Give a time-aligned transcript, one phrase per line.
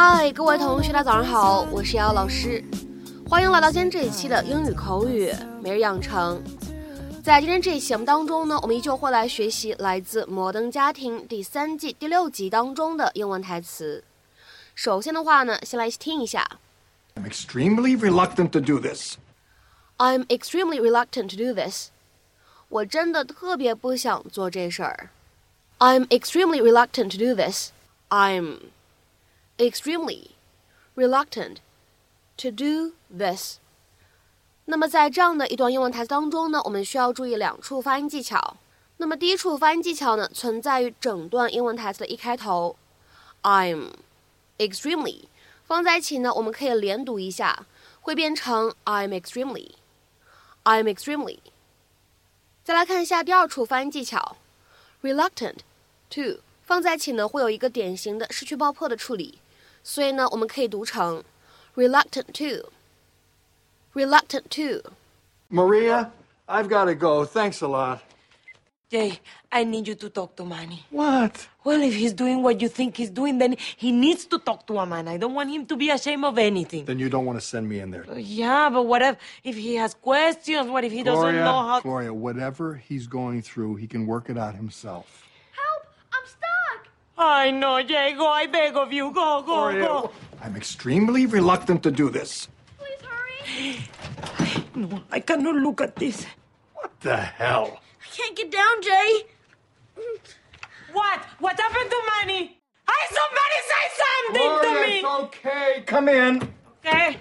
[0.00, 2.62] 嗨，各位同学，大家早上好，我是瑶老师，
[3.28, 6.40] 欢迎来到今天这一期的英语口语每日养成。
[7.20, 14.04] 在今天这一期节目当中呢，我们依旧会来学习来自《摩登家庭》第三季第六集当中的英文台词。
[14.76, 16.48] 首先的话呢，先来听一下。
[17.16, 19.16] I'm extremely reluctant to do this.
[19.96, 21.88] I'm extremely reluctant to do this.
[22.68, 25.10] 我真的特别不想做这事儿。
[25.80, 27.70] I'm extremely reluctant to do this.
[28.10, 28.58] I'm
[29.58, 30.30] extremely
[30.96, 31.56] reluctant
[32.36, 33.58] to do this.
[34.64, 38.56] 那么在这样的一段英文台词当中呢，我们需要注意两处发音技巧。
[38.98, 42.76] 那么第一处发音技巧呢，存在于整段英文台词的一开头。
[43.42, 43.92] I'm
[44.58, 45.24] extremely
[45.64, 47.66] 放在一起呢，我们可以连读一下，
[48.00, 49.70] 会变成 I'm extremely,
[50.64, 51.38] I'm extremely。
[52.64, 54.36] 再来看一下第二处发音技巧
[55.02, 55.58] ，reluctant
[56.10, 59.38] to 放在一起呢，会有一个典型的失去爆破的处理，
[59.87, 61.23] 所以呢，我们可以读成
[61.75, 62.69] reluctant to,
[63.93, 64.91] reluctant to。
[65.49, 66.11] Maria,
[66.47, 67.25] I've got to go.
[67.25, 67.99] Thanks a lot.
[68.89, 69.19] Jay,
[69.51, 70.85] I need you to talk to Manny.
[70.91, 71.47] What?
[71.63, 74.77] Well, if he's doing what you think he's doing, then he needs to talk to
[74.77, 75.07] a man.
[75.07, 76.85] I don't want him to be ashamed of anything.
[76.85, 78.05] Then you don't want to send me in there.
[78.15, 80.69] Yeah, but what if, if he has questions?
[80.69, 81.81] What if he doesn't Gloria, know how?
[81.81, 85.27] Gloria, whatever he's going through, he can work it out himself.
[87.18, 87.28] Help!
[87.30, 87.48] I'm stuck!
[87.48, 88.14] I know, Jay.
[88.16, 89.10] Go, I beg of you.
[89.12, 90.10] Go, go, Gloria, go.
[90.42, 92.48] I'm extremely reluctant to do this.
[92.78, 93.78] Please hurry!
[94.74, 96.26] No, I cannot look at this.
[96.74, 97.80] What the hell?
[98.00, 99.24] I can't get down, Jay!
[100.92, 101.20] What?
[101.40, 102.58] What happened to Manny?
[102.88, 104.98] Hey, somebody say something to Gloria, me.
[104.98, 105.82] it's okay.
[105.86, 106.48] Come in.
[106.86, 107.16] Okay.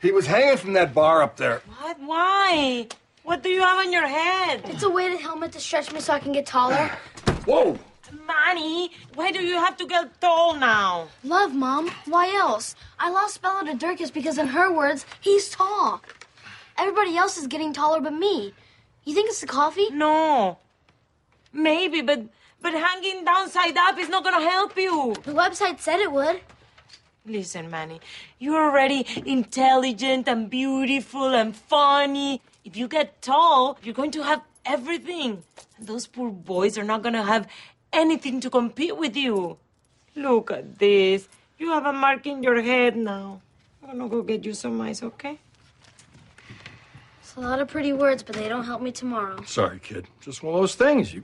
[0.00, 1.62] He was hanging from that bar up there.
[1.80, 2.00] What?
[2.00, 2.86] Why?
[3.22, 4.62] What do you have on your head?
[4.64, 6.90] It's a weighted helmet to stretch me so I can get taller.
[7.44, 7.78] Whoa!
[8.30, 11.08] Manny, why do you have to get tall now?
[11.24, 11.90] Love, Mom.
[12.06, 12.76] Why else?
[12.98, 16.00] I lost Bella to Dirkus because, in her words, he's tall.
[16.78, 18.54] Everybody else is getting taller but me.
[19.04, 19.90] You think it's the coffee?
[19.90, 20.58] No.
[21.52, 22.20] Maybe, but
[22.62, 25.14] but hanging downside up is not gonna help you.
[25.24, 26.40] The website said it would.
[27.26, 28.00] Listen, Manny,
[28.38, 32.40] you're already intelligent and beautiful and funny.
[32.64, 35.42] If you get tall, you're going to have everything.
[35.78, 37.48] And those poor boys are not gonna have
[37.92, 39.58] anything to compete with you.
[40.14, 41.28] Look at this.
[41.58, 43.40] You have a mark in your head now.
[43.82, 45.38] I'm gonna go get you some ice, okay?
[47.20, 49.42] It's a lot of pretty words, but they don't help me tomorrow.
[49.44, 50.06] Sorry, kid.
[50.20, 51.14] Just one of those things.
[51.14, 51.22] You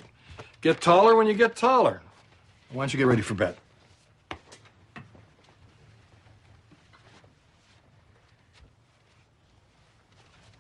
[0.61, 2.01] get taller when you get taller.
[2.71, 3.57] Why don't you get ready for bed?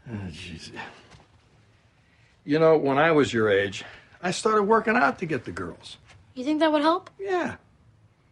[0.08, 0.70] Oh, jeez.
[2.44, 3.84] You know, when I was your age,
[4.25, 5.97] I started working out to get the girls.
[6.35, 7.09] You think that would help?
[7.19, 7.55] Yeah.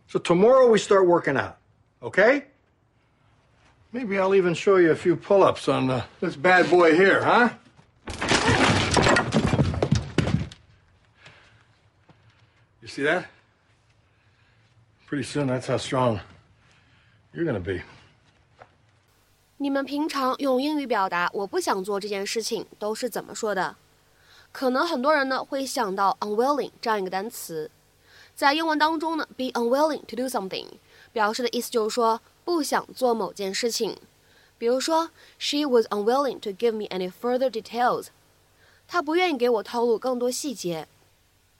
[0.08, 1.58] So tomorrow we start working out,
[2.02, 2.46] okay?
[3.92, 7.50] Maybe I'll even show you a few pull-ups on uh, this bad boy here, huh?
[12.81, 13.25] You see that?
[15.08, 16.20] Pretty soon, that's how strong
[17.34, 17.81] you're gonna be.
[19.62, 23.75] 你们平常用英语表达“我不想做这件事情”都是怎么说的？
[24.54, 27.69] 可能很多人呢会想到 unwilling 这样一个单词，
[28.37, 30.66] 在英文当中呢，be unwilling to do something
[31.12, 33.98] 表示的意思就是说不想做某件事情。
[34.56, 35.10] 比如说
[35.41, 38.06] ，She was unwilling to give me any further details。
[38.87, 40.86] 她不愿意给我透露更多细节。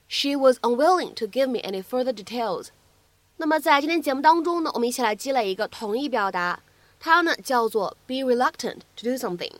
[0.07, 2.67] She was unwilling to give me any further details。
[3.35, 6.61] 那么在今天节目当中呢，我们一起来积累一个同义表达。
[7.01, 9.51] 它呢叫做 be reluctant to do something。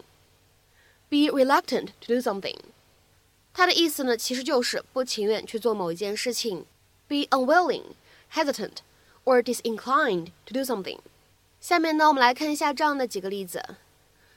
[1.10, 2.56] be reluctant to do something，
[3.55, 6.65] 它的意思呢其实就是不情愿去做某一件事情。
[7.09, 7.95] be unwilling,
[8.33, 8.77] hesitant,
[9.25, 11.01] or disinclined to do something。
[11.61, 13.63] 下面呢我们来看一下这样的几个例子。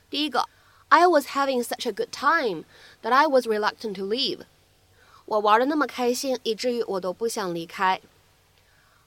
[0.10, 0.50] 第一个，
[0.90, 2.66] I was having such a good time
[3.04, 4.40] that I was reluctant to leave。
[5.26, 8.02] 我玩的那么开心，以至于我都不想离开。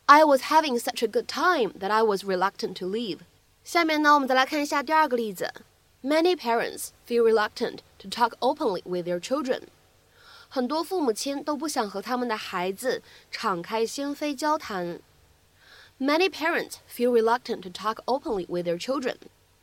[0.06, 3.18] I was having such a good time that I was reluctant to leave。
[3.64, 5.52] 下面呢，我们再来看一下第二个例子。
[6.02, 9.62] Many parents feel reluctant to talk openly with their children。
[10.50, 15.00] 很多父母亲都不想和他们的孩子敞开心扉交谈。
[15.98, 19.16] Many parents feel reluctant to talk openly with their children。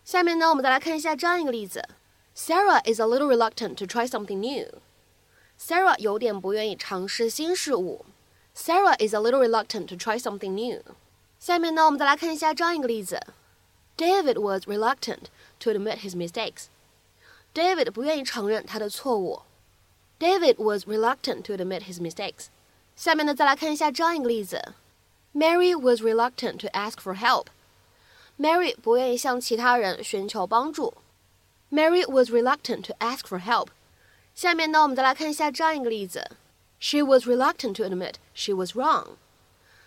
[0.04, 1.88] 下面呢，我们再来看一下这样一个例子。
[2.36, 8.06] Sarah is a little reluctant to try something new。Sarah 有点不愿意尝试新事物。
[8.56, 10.82] Sarah is a little reluctant to try something new。
[11.40, 13.20] 下面呢，我们再来看一下这样一个例子。
[13.96, 15.26] David was reluctant
[15.60, 16.66] to admit his mistakes.
[17.54, 19.44] David 不愿意承认他的错误。
[20.20, 22.46] David was reluctant to admit his mistakes.
[22.96, 24.74] 下面呢，再来看一下这样一个例子
[25.34, 27.48] Mary was reluctant to ask for help.
[28.40, 30.94] Mary 不愿意向其他人寻求帮助。
[31.72, 33.68] Mary was reluctant to ask for help.
[34.36, 36.32] 下面呢，我们再来看一下这样一个例子：
[36.80, 39.18] She was reluctant to admit she was wrong.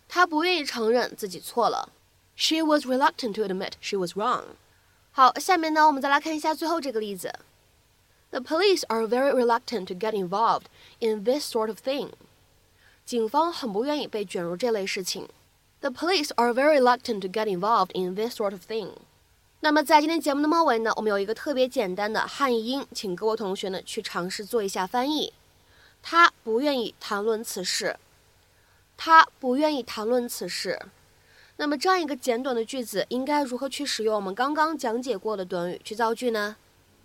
[0.09, 1.91] 她不愿意承认自己错了。
[2.37, 4.45] She was reluctant to admit she was wrong.
[5.13, 7.33] 好，下面呢，我们再来看一下最后这个例子。
[8.32, 10.68] The police are very reluctant to get involved
[11.00, 12.12] in this sort of thing.
[13.06, 15.28] 警方很不愿意被卷入这类事情。
[15.82, 18.92] The police are very reluctant to get involved in this sort of thing.
[19.60, 25.34] 那么在今天节目的末尾呢，我们有一个特别简单的汉译英，请各位同学呢去尝试做一下翻译。
[26.02, 27.98] 他不愿意谈论此事。
[28.96, 30.80] 他不愿意谈论此事。
[31.58, 36.56] 那么这样一个简短的句子，应该如何去使用我们刚刚讲解过的短语去造句呢？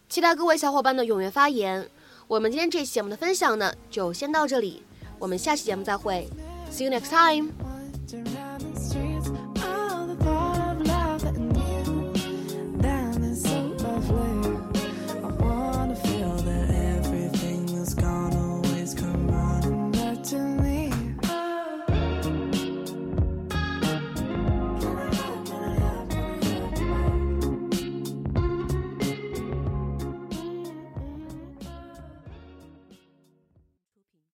[0.09, 1.89] 期待各位小伙伴的踊跃发言。
[2.29, 4.83] 我们今天这期节目的分享呢，就先到这里，
[5.19, 6.29] 我们下期节目再会。
[6.71, 8.46] See you next time.